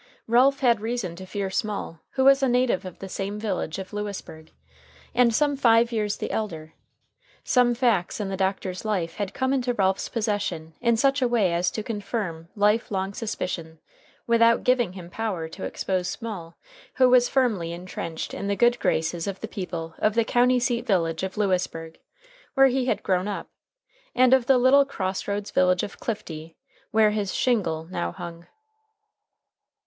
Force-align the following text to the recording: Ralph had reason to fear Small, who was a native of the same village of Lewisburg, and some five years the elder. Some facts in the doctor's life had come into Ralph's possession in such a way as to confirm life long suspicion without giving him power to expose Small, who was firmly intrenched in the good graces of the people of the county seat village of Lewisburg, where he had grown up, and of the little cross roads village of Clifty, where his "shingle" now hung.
Ralph 0.25 0.61
had 0.61 0.81
reason 0.81 1.15
to 1.17 1.27
fear 1.27 1.51
Small, 1.51 1.99
who 2.13 2.25
was 2.25 2.41
a 2.41 2.47
native 2.47 2.85
of 2.85 2.97
the 2.97 3.07
same 3.07 3.39
village 3.39 3.77
of 3.77 3.93
Lewisburg, 3.93 4.51
and 5.13 5.31
some 5.31 5.55
five 5.55 5.91
years 5.91 6.17
the 6.17 6.31
elder. 6.31 6.73
Some 7.43 7.75
facts 7.75 8.19
in 8.19 8.27
the 8.27 8.35
doctor's 8.35 8.83
life 8.83 9.17
had 9.17 9.35
come 9.35 9.53
into 9.53 9.75
Ralph's 9.75 10.09
possession 10.09 10.73
in 10.81 10.97
such 10.97 11.21
a 11.21 11.27
way 11.27 11.53
as 11.53 11.69
to 11.69 11.83
confirm 11.83 12.49
life 12.55 12.89
long 12.89 13.13
suspicion 13.13 13.77
without 14.25 14.63
giving 14.63 14.93
him 14.93 15.11
power 15.11 15.47
to 15.49 15.65
expose 15.65 16.07
Small, 16.09 16.55
who 16.95 17.07
was 17.07 17.29
firmly 17.29 17.71
intrenched 17.71 18.33
in 18.33 18.47
the 18.47 18.55
good 18.55 18.79
graces 18.79 19.27
of 19.27 19.39
the 19.39 19.47
people 19.47 19.93
of 19.99 20.15
the 20.15 20.25
county 20.25 20.59
seat 20.59 20.87
village 20.87 21.21
of 21.21 21.37
Lewisburg, 21.37 21.99
where 22.55 22.69
he 22.69 22.85
had 22.87 23.03
grown 23.03 23.27
up, 23.27 23.49
and 24.15 24.33
of 24.33 24.47
the 24.47 24.57
little 24.57 24.83
cross 24.83 25.27
roads 25.27 25.51
village 25.51 25.83
of 25.83 25.99
Clifty, 25.99 26.55
where 26.89 27.11
his 27.11 27.35
"shingle" 27.35 27.83
now 27.91 28.11
hung. 28.11 28.47